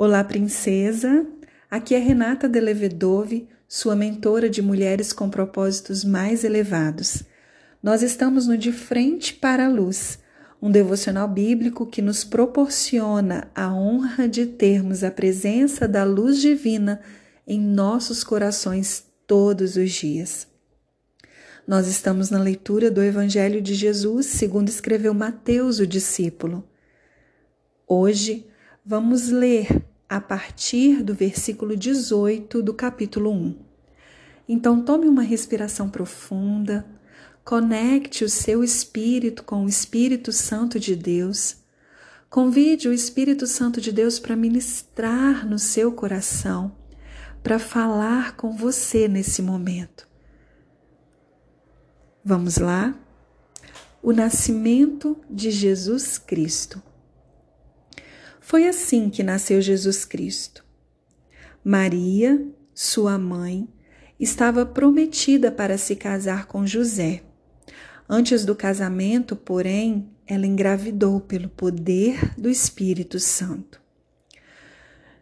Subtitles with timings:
[0.00, 1.26] Olá, princesa!
[1.68, 7.24] Aqui é Renata Delevedove, sua mentora de mulheres com propósitos mais elevados.
[7.82, 10.20] Nós estamos no De Frente para a Luz,
[10.62, 17.00] um devocional bíblico que nos proporciona a honra de termos a presença da luz divina
[17.44, 20.46] em nossos corações todos os dias.
[21.66, 26.62] Nós estamos na leitura do Evangelho de Jesus, segundo escreveu Mateus, o discípulo.
[27.84, 28.46] Hoje
[28.86, 33.56] vamos ler a partir do versículo 18 do capítulo 1.
[34.48, 36.86] Então, tome uma respiração profunda,
[37.44, 41.56] conecte o seu espírito com o Espírito Santo de Deus.
[42.30, 46.74] Convide o Espírito Santo de Deus para ministrar no seu coração,
[47.42, 50.08] para falar com você nesse momento.
[52.24, 52.98] Vamos lá?
[54.02, 56.82] O nascimento de Jesus Cristo.
[58.48, 60.64] Foi assim que nasceu Jesus Cristo.
[61.62, 63.68] Maria, sua mãe,
[64.18, 67.24] estava prometida para se casar com José.
[68.08, 73.82] Antes do casamento, porém, ela engravidou pelo poder do Espírito Santo.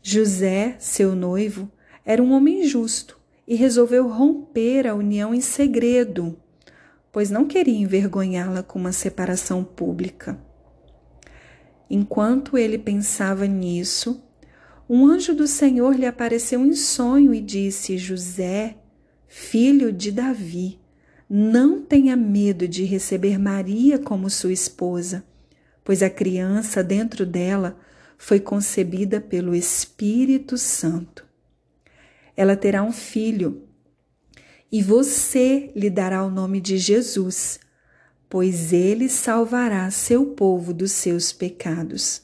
[0.00, 1.68] José, seu noivo,
[2.04, 6.38] era um homem justo e resolveu romper a união em segredo,
[7.10, 10.38] pois não queria envergonhá-la com uma separação pública.
[11.90, 14.22] Enquanto ele pensava nisso,
[14.88, 18.76] um anjo do Senhor lhe apareceu em sonho e disse: José,
[19.26, 20.78] filho de Davi,
[21.28, 25.24] não tenha medo de receber Maria como sua esposa,
[25.84, 27.78] pois a criança dentro dela
[28.16, 31.26] foi concebida pelo Espírito Santo.
[32.36, 33.62] Ela terá um filho
[34.70, 37.60] e você lhe dará o nome de Jesus
[38.28, 42.22] pois ele salvará seu povo dos seus pecados.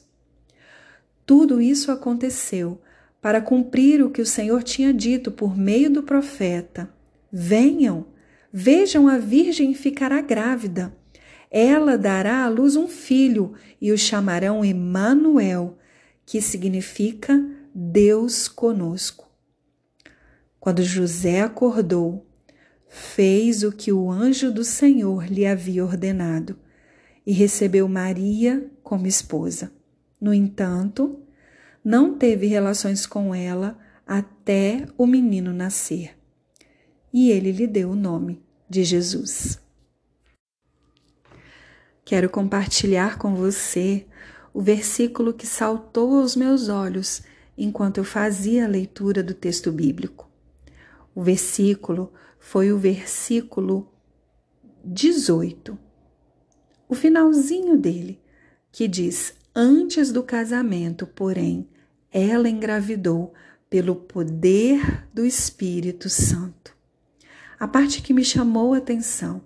[1.25, 2.79] Tudo isso aconteceu
[3.21, 6.89] para cumprir o que o Senhor tinha dito por meio do profeta:
[7.31, 8.05] Venham,
[8.53, 10.95] vejam a virgem ficará grávida.
[11.49, 15.77] Ela dará à luz um filho e o chamarão Emanuel,
[16.25, 19.25] que significa Deus conosco.
[20.59, 22.24] Quando José acordou,
[22.95, 26.57] fez o que o anjo do Senhor lhe havia ordenado
[27.25, 29.69] e recebeu Maria como esposa.
[30.19, 31.19] No entanto,
[31.83, 36.17] não teve relações com ela até o menino nascer.
[37.11, 39.59] E ele lhe deu o nome de Jesus.
[42.05, 44.05] Quero compartilhar com você
[44.53, 47.23] o versículo que saltou aos meus olhos
[47.57, 50.29] enquanto eu fazia a leitura do texto bíblico.
[51.13, 52.13] O versículo
[52.47, 53.91] foi o versículo
[54.83, 55.75] 18,
[56.87, 58.21] o finalzinho dele,
[58.71, 61.67] que diz: Antes do casamento, porém,
[62.11, 63.33] ela engravidou
[63.67, 66.77] pelo poder do Espírito Santo.
[67.59, 69.41] A parte que me chamou a atenção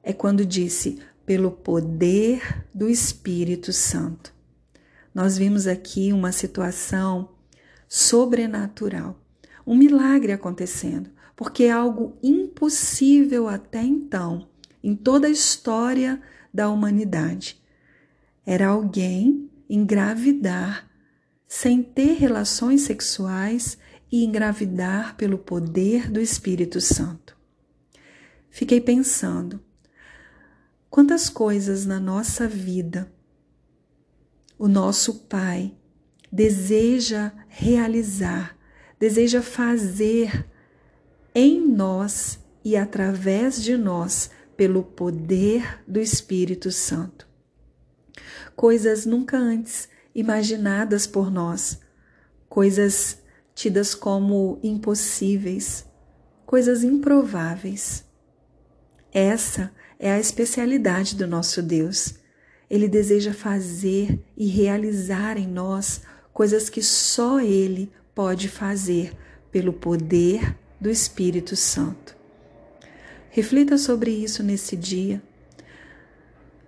[0.00, 4.32] é quando disse pelo poder do Espírito Santo.
[5.12, 7.30] Nós vimos aqui uma situação
[7.88, 9.20] sobrenatural,
[9.66, 11.10] um milagre acontecendo
[11.40, 14.46] porque é algo impossível até então,
[14.84, 16.20] em toda a história
[16.52, 17.58] da humanidade.
[18.44, 20.86] Era alguém engravidar
[21.48, 23.78] sem ter relações sexuais
[24.12, 27.34] e engravidar pelo poder do Espírito Santo.
[28.50, 29.64] Fiquei pensando,
[30.90, 33.10] quantas coisas na nossa vida
[34.58, 35.74] o nosso Pai
[36.30, 38.58] deseja realizar,
[39.00, 40.46] deseja fazer
[41.34, 47.26] em nós e através de nós pelo poder do Espírito Santo.
[48.54, 51.80] Coisas nunca antes imaginadas por nós,
[52.46, 53.22] coisas
[53.54, 55.86] tidas como impossíveis,
[56.44, 58.04] coisas improváveis.
[59.10, 62.16] Essa é a especialidade do nosso Deus.
[62.68, 66.02] Ele deseja fazer e realizar em nós
[66.34, 69.16] coisas que só Ele pode fazer
[69.50, 72.16] pelo poder do Espírito Santo.
[73.30, 75.22] Reflita sobre isso nesse dia.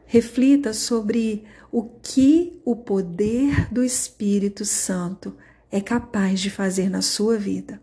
[0.07, 5.37] Reflita sobre o que o poder do Espírito Santo
[5.71, 7.83] é capaz de fazer na sua vida.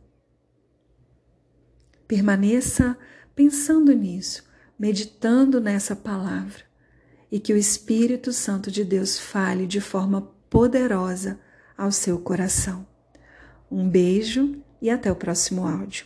[2.07, 2.97] Permaneça
[3.35, 4.43] pensando nisso,
[4.77, 6.63] meditando nessa palavra
[7.31, 11.39] e que o Espírito Santo de Deus fale de forma poderosa
[11.77, 12.87] ao seu coração.
[13.71, 16.05] Um beijo e até o próximo áudio.